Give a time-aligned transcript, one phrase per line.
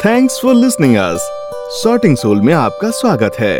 [0.00, 1.20] Thanks for listening us
[1.72, 3.58] sorting soul में आपका स्वागत है।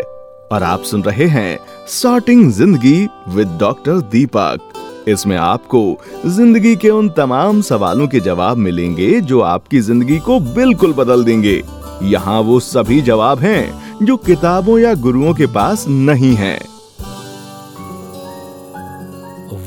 [0.51, 5.81] और आप सुन रहे हैं सॉर्टिंग ज़िंदगी विद डॉक्टर दीपक इसमें आपको
[6.27, 11.61] ज़िंदगी के उन तमाम सवालों के जवाब मिलेंगे जो आपकी ज़िंदगी को बिल्कुल बदल देंगे।
[12.03, 16.59] यहाँ वो सभी जवाब हैं जो किताबों या गुरुओं के पास नहीं हैं।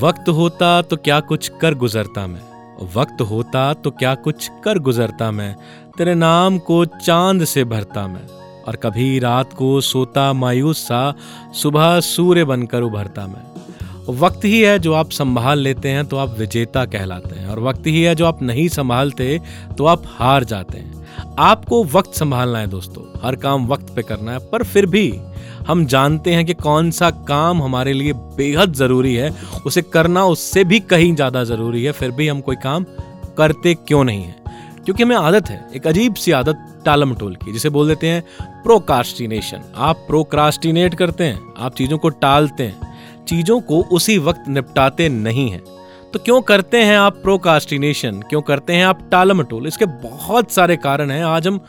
[0.03, 2.54] वक्त होता तो क्या कुछ कर गुजरता मैं?
[2.83, 5.57] वक्त होता तो क्या कुछ कर गुजरता मैं?
[5.99, 8.27] तेरे नाम को चाँद से भरता मैं।
[8.69, 11.15] और कभी रात को सोता मायूस सा,
[11.55, 13.55] सुबह सूर्य बनकर उभरता मैं।
[14.09, 17.87] वक्त ही है जो आप संभाल लेते हैं तो आप विजेता कहलाते हैं। और वक्त
[17.87, 19.41] ही है जो आप नहीं संभालते
[19.79, 21.07] तो आप हार जाते हैं।
[21.39, 25.21] आपको वक्त संभालना है दोस्तों। हर काम वक्त पे करना है, पर फिर भी
[25.67, 29.31] हम जानते हैं कि कौन सा काम हमारे लिए बेहद ज़रूरी है।
[29.67, 32.85] उसे करना उससे भी कहीं ज़्यादा ज़रूरी है, फिर भी हम कोई काम
[33.39, 34.37] करते क्यों नहीं है?
[34.85, 38.23] क्योंकि हमें आदत है, एक अजीब सी आदत टालम टोल की, जिसे बोल देते हैं
[38.63, 45.09] प्रोकास्टिनेशन आप प्रोक्रास्टिनेट करते हैं, आप चीज़ों को टालते हैं, चीज़ों को उसी वक्त निपटाते
[45.09, 45.63] नहीं हैं।
[46.13, 50.77] तो क्यों करते हैं आप प्रोकास्टिनेशन क्यों करते हैं आप टालम टोल इसके बहुत सारे
[50.77, 51.61] कारण हैं। आज हम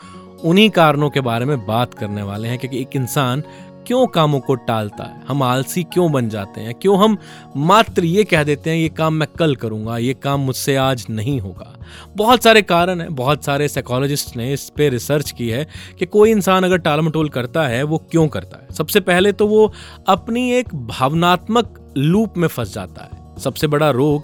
[0.44, 3.42] उन्हीं कारणों के बारे में बात करने वाले हैं, क्योंकि एक इंसान
[3.86, 5.22] क्यों कामों को टालता है?
[5.28, 6.74] हम आलसी क्यों बन जाते हैं?
[6.74, 7.16] क्यों हम
[7.56, 11.38] मात्र ये कह देते हैं, ये काम मैं कल करूँगा, ये काम मुझसे आज नहीं
[11.40, 11.72] होगा
[12.16, 15.66] बहुत सारे कारण हैं, बहुत सारे साइकोलॉजिस्ट ने इस पे रिसर्च की है
[15.98, 18.74] कि कोई इंसान अगर टाल मटोल करता है, वो क्यों करता है?
[18.74, 19.72] सबसे पहले तो वो
[20.08, 24.22] अपनी एक भावनात्मक लूप में फंस जाता है। सबसे बड़ा रोग,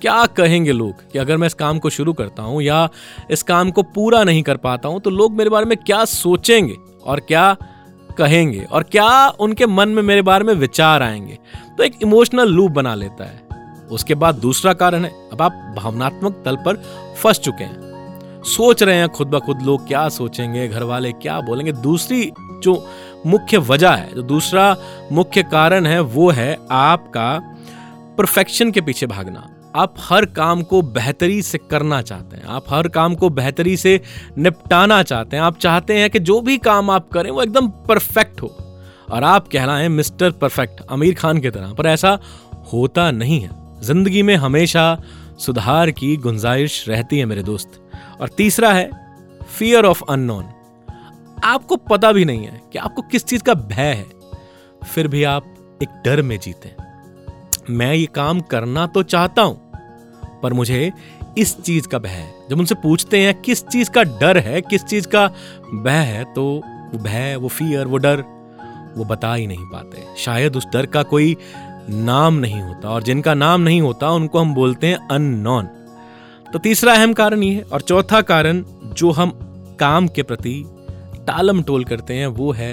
[0.00, 2.88] क्या कहेंगे लोग कि अगर मैं इस काम को शुरू करता हूँ या
[3.30, 6.76] इस काम को पूरा नहीं कर पाता हूँ तो लोग मेरे बारे में क्या सोचेंगे?
[7.04, 7.56] और क्या
[8.20, 11.38] कहेंगे और क्या उनके मन में मेरे बारे में विचार आएँगे?
[11.76, 13.42] तो एक इमोशनल लूप बना लेता है।
[13.90, 16.76] उसके बाद दूसरा कारण है, अब आप भावनात्मक तल पर
[17.22, 17.90] फंस चुके हैं।
[18.42, 21.72] सोच रहे हैं खुद ब खुद लोग क्या सोचेंगे घर वाले क्या बोलेंगे?
[21.72, 22.88] दूसरी जो
[23.26, 24.76] मुख्य वजह है, जो दूसरा
[25.12, 27.56] मुख्य कारण है, वो है आपका
[28.18, 32.88] परफेक्शन के पीछे भागना। आप हर काम को बेहतरी से करना चाहते हैं, आप हर
[32.88, 34.00] काम को बेहतरी से
[34.38, 38.42] निपटाना चाहते हैं, आप चाहते हैं कि जो भी काम आप करें वो एकदम परफेक्ट
[38.42, 38.56] हो।
[39.10, 42.18] और आप कहलाएँ मिस्टर परफेक्ट आमिर खान की तरह, पर ऐसा
[42.72, 43.50] होता नहीं है।
[43.82, 45.02] ज़िंदगी में हमेशा
[45.38, 47.80] सुधार की गुंजाइश रहती है मेरे दोस्त।
[48.20, 48.90] और तीसरा है
[49.58, 50.44] फियर ऑफ़ अननोन
[51.44, 54.06] आपको पता भी नहीं है कि आपको किस चीज़ का भय है,
[54.84, 56.89] फिर भी आप एक डर में जीते हैं।
[57.70, 60.92] मैं ये काम करना तो चाहता हूँ, पर मुझे
[61.38, 64.84] इस चीज़ का भय है। जब उनसे पूछते हैं किस चीज़ का डर है, किस
[64.84, 65.26] चीज़ का
[65.74, 68.24] भय है तो वो भय, वो फियर वो डर,
[68.96, 71.36] वो बता ही नहीं पाते। शायद उस डर का कोई
[71.90, 75.68] नाम नहीं होता, और जिनका नाम नहीं होता, उनको हम बोलते हैं अननोन
[76.46, 78.62] तो तीसरा अहम कारण ये है, और चौथा कारण
[78.94, 79.30] जो हम
[79.80, 80.62] काम के प्रति
[81.26, 82.72] टालम टोल करते हैं, वो है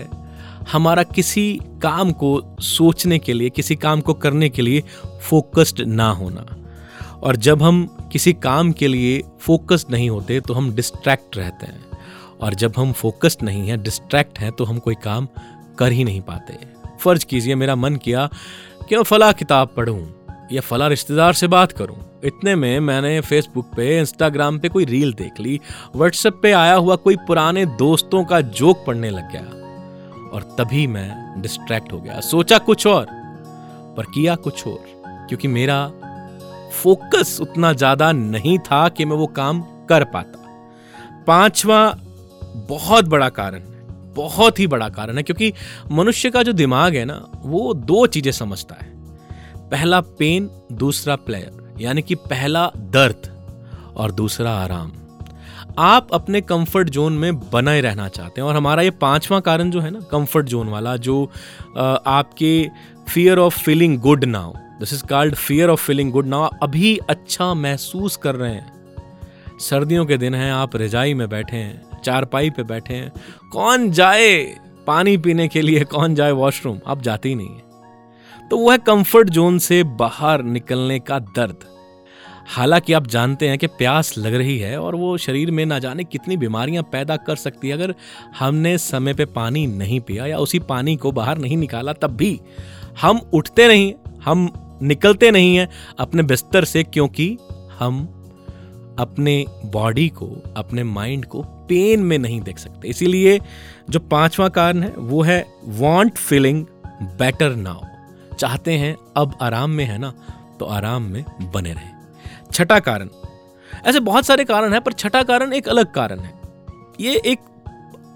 [0.71, 4.83] हमारा किसी काम को सोचने के लिए, किसी काम को करने के लिए
[5.21, 6.45] फोकस्ड ना होना।
[7.23, 11.85] और जब हम किसी काम के लिए फोकस्ड नहीं होते तो हम डिस्ट्रैक्ट रहते हैं।
[12.41, 15.27] और जब हम फोकस्ड नहीं हैं डिस्ट्रैक्ट हैं तो हम कोई काम
[15.79, 16.57] कर ही नहीं पाते।
[16.99, 18.29] फ़र्ज़ कीजिए, मेरा मन किया
[18.89, 20.05] कि मैं फला किताब पढ़ूं,
[20.51, 25.13] या फला रिश्तेदार से बात करूँ। इतने में मैंने फेसबुक पे इंस्टाग्राम पे कोई रील
[25.13, 25.59] देख ली
[25.95, 29.56] व्हाट्सएप पे आया हुआ कोई पुराने दोस्तों का जोक पढ़ने लग गया।
[30.37, 33.05] और तभी मैं डिस्ट्रैक्ट हो गया। सोचा कुछ और,
[33.97, 34.83] पर किया कुछ और,
[35.29, 35.85] क्योंकि मेरा
[36.73, 41.79] फोकस उतना ज़्यादा नहीं था कि मैं वो काम कर पाता। पांचवा
[42.69, 43.61] बहुत बड़ा कारण,
[44.15, 45.53] बहुत ही बड़ा कारण है, क्योंकि
[45.91, 48.95] मनुष्य का जो दिमाग है ना, वो दो चीज़ें समझता है।
[49.69, 53.27] पहला पेन दूसरा प्लेयर यानी कि पहला दर्द
[53.97, 54.91] और दूसरा आराम।
[55.77, 59.81] आप अपने कंफर्ट जोन में बनाए रहना चाहते हैं। और हमारा ये पांचवा कारण जो
[59.81, 61.23] है ना कंफर्ट जोन वाला, जो
[61.77, 62.69] आपके
[63.09, 67.53] fear of feeling good now this is called fear of feeling good now अभी अच्छा
[67.53, 68.75] महसूस कर रहे हैं।
[69.59, 73.11] सर्दियों के दिन हैं, आप रजाई में बैठे हैं, चारपाई पे बैठे हैं,
[73.51, 74.43] कौन जाए
[74.87, 79.29] पानी पीने के लिए, कौन जाए वॉशरूम आप जाते ही नहीं है। तो वह कंफर्ट
[79.29, 81.65] जोन से बाहर निकलने का दर्द।
[82.47, 86.03] हालाँकि आप जानते हैं कि प्यास लग रही है और वो शरीर में ना जाने
[86.03, 87.93] कितनी बीमारियाँ पैदा कर सकती है। अगर
[88.39, 92.39] हमने समय पे पानी नहीं पिया या उसी पानी को बाहर नहीं निकाला, तब भी
[93.01, 93.93] हम उठते नहीं,
[94.25, 94.51] हम
[94.81, 95.67] निकलते नहीं हैं
[95.99, 97.37] अपने बिस्तर से, क्योंकि
[97.79, 98.05] हम
[98.99, 100.27] अपने बॉडी को,
[100.57, 103.39] अपने माइंड को पेन में नहीं देख सकते। इसीलिए
[103.89, 106.65] जो पांचवा कारण है, वो है वॉन्ट फीलिंग
[107.19, 110.13] बेटर नाउ चाहते हैं अब आराम में है ना
[110.59, 111.23] तो आराम में
[111.53, 111.96] बने रहें।
[112.53, 113.09] छठा कारण।
[113.85, 116.33] ऐसे बहुत सारे कारण हैं, पर छठा कारण एक अलग कारण है।
[116.99, 117.39] ये एक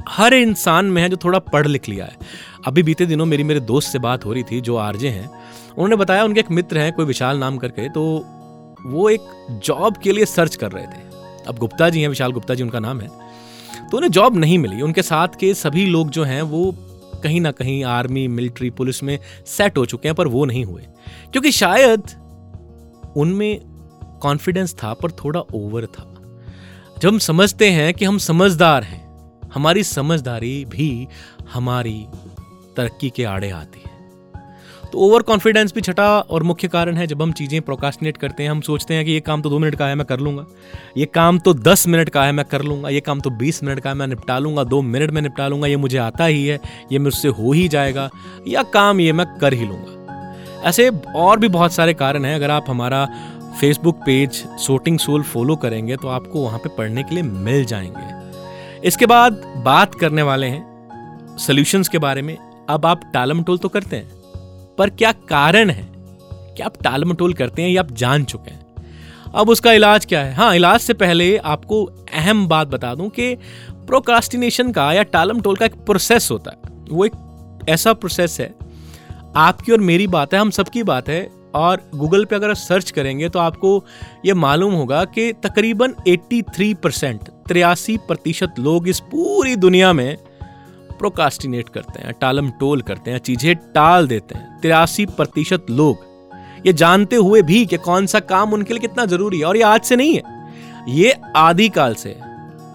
[0.09, 2.17] हर इंसान में है जो थोड़ा पढ़ लिख लिया है।
[2.67, 5.27] अभी बीते दिनों मेरी मेरे दोस्त से बात हो रही थी, जो आरजे हैं।
[5.71, 8.25] उन्होंने बताया, उनके एक मित्र हैं, कोई विशाल नाम करके तो
[8.85, 9.21] वो एक
[9.63, 11.11] जॉब के लिए सर्च कर रहे थे।
[11.47, 13.07] अब गुप्ता जी हैं, विशाल गुप्ता जी, उनका नाम है।
[13.91, 16.75] तो उन्हें जॉब नहीं मिली। उनके साथ के सभी लोग जो हैं, वो
[17.23, 20.81] कहीं ना कहीं आर्मी, मिलिट्री, पुलिस में सेट हो चुके हैं, पर वो नहीं हुए।
[21.31, 22.03] क्योंकि शायद
[23.17, 23.70] उनमें
[24.21, 26.07] कॉन्फिडेंस था, पर थोड़ा ओवर था।
[27.01, 29.01] जब हम समझते हैं कि हम समझदार हैं,
[29.53, 31.07] हमारी समझदारी भी
[31.53, 32.05] हमारी
[32.77, 33.89] तरक्की के आड़े आती है।
[34.91, 38.49] तो ओवर कॉन्फिडेंस भी छठा और मुख्य कारण है, जब हम चीज़ें प्रोकास्टिनेट करते हैं,
[38.49, 40.45] हम सोचते हैं कि ये काम तो दो मिनट का है, मैं कर लूँगा।
[40.97, 43.79] ये काम तो दस मिनट का है, मैं कर लूँगा। ये काम तो बीस मिनट
[43.79, 46.59] का है, मैं निपटा लूँगा। दो मिनट में निपटा लूँगा, ये मुझे आता ही है,
[46.91, 48.09] ये मुझसे हो ही जाएगा,
[48.47, 49.97] या काम ये मैं कर ही लूँगा।
[50.69, 53.07] ऐसे और भी बहुत सारे कारण हैं, अगर आप हमारा
[53.59, 58.87] Facebook page sorting soul follow करेंगे तो आपको वहाँ पे पढ़ने के लिए मिल जाएँगे।
[58.87, 62.37] इसके बाद बात करने वाले हैं सोल्यूशंस के बारे में।
[62.69, 64.09] अब आप टालम टोल तो करते हैं,
[64.77, 65.87] पर क्या कारण है
[66.55, 68.65] कि आप टाल मटोल करते हैं या आप जान चुके हैं?
[69.35, 70.33] अब उसका इलाज क्या है?
[70.33, 71.83] हाँ इलाज से पहले आपको
[72.13, 73.35] अहम बात बता दूँ कि
[73.87, 76.57] प्रोकास्टिनेशन का या टालम टोल का एक प्रोसेस होता है।
[76.89, 77.11] वो एक
[77.69, 78.53] ऐसा प्रोसेस है।
[79.35, 82.91] आपकी और मेरी बात है, हम सबकी बात है और गूगल पे अगर आप सर्च
[82.91, 83.83] करेंगे तो आपको
[84.25, 90.17] ये मालूम होगा कि तकरीबन 83 परसेंट तिरासी प्रतिशत लोग इस पूरी दुनिया में
[90.99, 96.09] प्रोकास्टिनेट करते हैं, टालम टोल करते हैं, चीज़ें टाल देते हैं। तिरासी प्रतिशत लोग
[96.65, 99.63] ये जानते हुए भी कि कौन सा काम उनके लिए कितना ज़रूरी है, और ये
[99.63, 100.39] आज से नहीं है।
[100.89, 102.15] ये आदिकाल से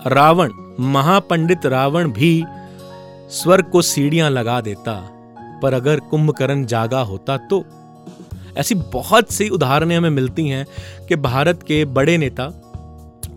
[0.08, 0.50] रावण,
[0.82, 2.44] महापंडित रावण भी
[3.32, 4.92] स्वर्ग को सीढ़ियाँ लगा देता,
[5.62, 7.64] पर अगर कुंभकर्ण जागा होता तो
[8.56, 10.66] ऐसी बहुत सी उदाहरणें हमें मिलती हैं
[11.08, 12.48] कि भारत के बड़े नेता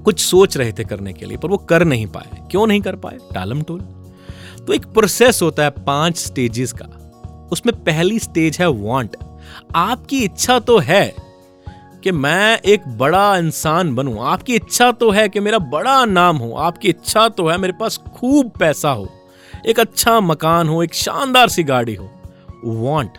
[0.05, 2.95] कुछ सोच रहे थे करने के लिए, पर वो कर नहीं पाए। क्यों नहीं कर
[2.95, 3.17] पाए?
[3.33, 3.79] टालम टोल।
[4.67, 6.85] तो एक प्रोसेस होता है पाँच स्टेजेस का।
[7.51, 9.15] उसमें पहली स्टेज है वांट
[9.75, 11.15] आपकी इच्छा तो है
[12.03, 16.53] कि मैं एक बड़ा इंसान बनूं। आपकी इच्छा तो है कि मेरा बड़ा नाम हो।
[16.53, 19.09] आपकी इच्छा तो है मेरे पास खूब पैसा हो।
[19.67, 22.09] एक अच्छा मकान हो, एक शानदार सी गाड़ी हो।
[22.65, 23.17] वांट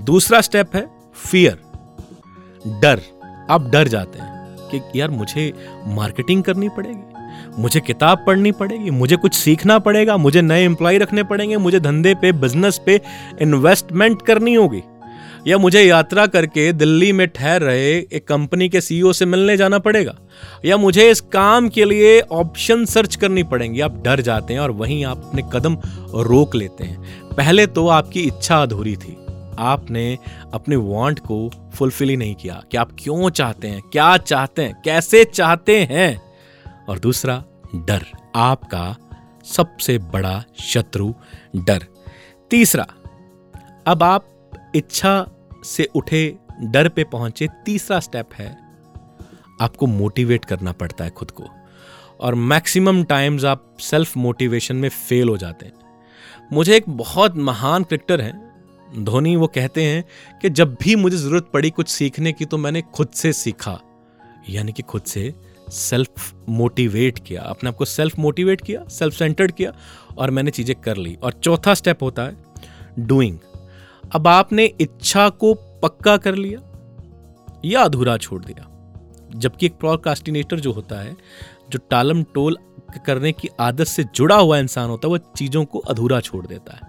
[0.00, 0.86] दूसरा स्टेप है
[1.24, 1.58] फियर
[2.80, 3.00] डर.
[3.50, 4.28] आप डर जाते हैं
[4.70, 5.52] कि यार मुझे
[5.86, 11.22] मार्केटिंग करनी पड़ेगी, मुझे किताब पढ़नी पड़ेगी, मुझे कुछ सीखना पड़ेगा, मुझे नए एम्प्लॉय रखने
[11.22, 13.00] पड़ेंगे, मुझे धंधे पे बिज़नेस पे
[13.42, 14.82] इन्वेस्टमेंट करनी होगी,
[15.46, 19.78] या मुझे यात्रा करके दिल्ली में ठहर रहे एक कंपनी के सीईओ से मिलने जाना
[19.78, 20.14] पड़ेगा,
[20.64, 24.70] या मुझे इस काम के लिए ऑप्शन सर्च करनी पड़ेंगी। आप डर जाते हैं और
[24.72, 25.76] वहीं आप अपने कदम
[26.24, 29.16] रोक लेते हैं। पहले तो आपकी इच्छा अधूरी थी।
[29.58, 30.18] आपने
[30.54, 33.80] अपने वांट को फुलफिल ही नहीं किया। कि आप क्यों चाहते हैं?
[33.80, 34.82] क्या चाहते हैं?
[34.84, 36.22] कैसे चाहते हैं?
[36.88, 37.44] और दूसरा,
[37.74, 38.06] डर।
[38.36, 38.96] आपका
[39.44, 41.14] सबसे बड़ा शत्रु
[41.56, 41.86] डर।
[42.50, 42.86] तीसरा,
[43.86, 45.26] अब आप इच्छा
[45.64, 48.58] से उठे, डर पे पहुँचे, तीसरा स्टेप है,
[49.60, 51.44] आपको मोटिवेट करना पड़ता है खुद को।
[52.20, 55.72] और मैक्सिमम टाइम्स आप सेल्फ मोटिवेशन में फेल हो जाते हैं।
[56.52, 58.49] मुझे एक बहुत महान क्रिकेटर हैं
[58.98, 60.04] धोनी वो कहते हैं
[60.42, 63.78] कि जब भी मुझे ज़रूरत पड़ी कुछ सीखने की तो मैंने खुद से सीखा।
[64.50, 65.32] यानी कि खुद से
[65.70, 69.72] सेल्फ मोटिवेट किया। अपने आप को सेल्फ मोटिवेट किया सेल्फ सेंटर्ड किया
[70.18, 72.36] और मैंने चीज़ें कर ली। और चौथा स्टेप होता है
[72.98, 73.38] डूइंग
[74.14, 76.60] अब आपने इच्छा को पक्का कर लिया
[77.64, 78.66] या अधूरा छोड़ दिया।
[79.36, 81.16] जबकि एक प्रोकास्टिनेटर जो होता है,
[81.70, 82.58] जो टालम टोल
[83.06, 86.72] करने की आदत से जुड़ा हुआ इंसान होता है वह चीज़ों को अधूरा छोड़ देता
[86.72, 86.80] है।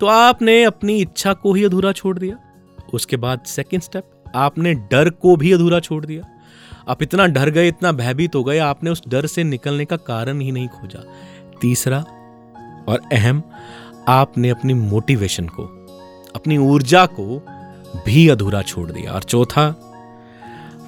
[0.00, 2.36] तो आपने अपनी इच्छा को ही अधूरा छोड़ दिया।
[2.94, 6.22] उसके बाद सेकेंड स्टेप आपने डर को भी अधूरा छोड़ दिया।
[6.88, 10.40] आप इतना डर गए, इतना भयभीत हो गए, आपने उस डर से निकलने का कारण
[10.40, 11.04] ही नहीं खोजा।
[11.60, 11.98] तीसरा
[12.88, 13.42] और अहम,
[14.08, 15.62] आपने अपनी मोटिवेशन को,
[16.34, 17.42] अपनी ऊर्जा को
[18.06, 19.91] भी अधूरा छोड़ दिया। और चौथा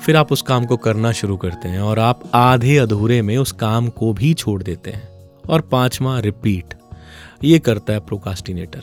[0.05, 3.53] फिर आप उस काम को करना शुरू करते हैं और आप आधे अधूरे में उस
[3.53, 5.09] काम को भी छोड़ देते हैं।
[5.51, 6.75] और पांचवा रिपीट
[7.45, 8.83] ये करता है प्रोकास्टिनेटर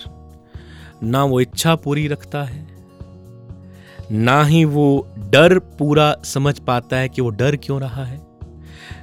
[1.04, 2.68] ना वो इच्छा पूरी रखता है,
[4.12, 8.20] ना ही वो डर पूरा समझ पाता है कि वो डर क्यों रहा है,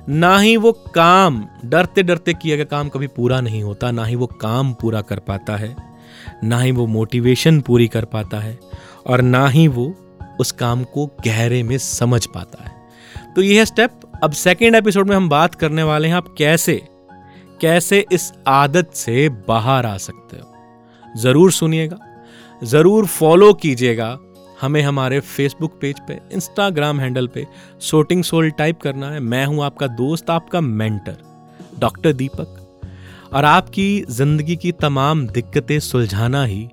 [0.09, 4.17] ना ही वो काम डरते डरते किया गया काम कभी पूरा नहीं होता, ना ही
[4.17, 5.75] वो काम पूरा कर पाता है,
[6.45, 8.59] ना ही वो मोटिवेशन पूरी कर पाता है,
[9.07, 9.95] और ना ही वो
[10.41, 12.77] उस काम को गहरे में समझ पाता है।
[13.35, 16.83] तो यह स्टेप अब सेकेंड एपिसोड में हम बात करने वाले हैं, आप कैसे
[17.61, 20.53] कैसे इस आदत से बाहर आ सकते हो?
[21.05, 21.99] ज़रूर सुनिएगा,
[22.63, 24.19] ज़रूर फॉलो कीजिएगा
[24.61, 27.47] हमें हमारे फेसबुक पेज पे इंस्टाग्राम हैंडल पे
[27.81, 31.17] सोटिंग सोल टाइप करना है। मैं हूँ आपका दोस्त, आपका मेंटर
[31.79, 36.69] डॉक्टर दीपक और आपकी ज़िंदगी की तमाम दिक्कतें सुलझाना ही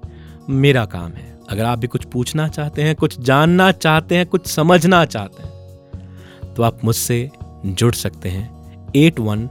[0.49, 4.47] मेरा काम है। अगर आप भी कुछ पूछना चाहते हैं, कुछ जानना चाहते हैं, कुछ
[4.47, 7.29] समझना चाहते हैं तो आप मुझसे
[7.65, 9.49] जुड़ सकते हैं at one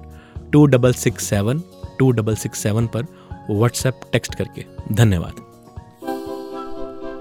[0.53, 1.63] two double six seven,
[1.99, 3.07] two double six seven पर
[3.51, 5.41] व्हाट्सएप टेक्स्ट करके। धन्यवाद।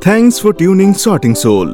[0.08, 1.74] Thanks for tuning sorting soul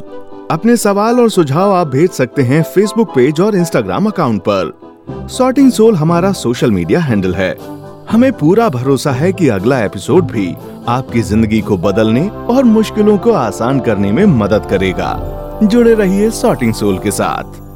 [0.52, 5.72] अपने सवाल और सुझाव आप भेज सकते हैं फेसबुक पेज और इंस्टाग्राम अकाउंट पर। सॉर्टिंग
[5.72, 7.54] सोल हमारा सोशल मीडिया हैंडल है।
[8.12, 10.56] हमें पूरा भरोसा है कि अगला एपिसोड भी
[10.88, 15.12] आपकी ज़िंदगी को बदलने और मुश्किलों को आसान करने में मदद करेगा।
[15.64, 17.69] जुड़े रहिए सॉर्टिंग सोल के साथ।